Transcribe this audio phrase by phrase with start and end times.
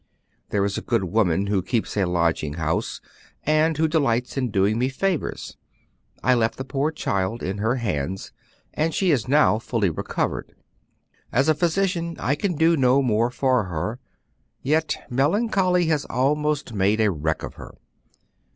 [0.49, 3.01] There is a good woman who keeps a lodging house,
[3.43, 5.57] and who delights in doing me favors.
[6.23, 8.31] I left the poor child in her hands,
[8.73, 10.55] and she is now fully recovered.
[11.31, 13.99] As a physician I can do no more for her, and
[14.63, 17.75] yet melancholy has almost made a wreck of her.